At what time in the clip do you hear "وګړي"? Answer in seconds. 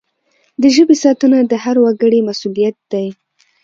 1.83-2.19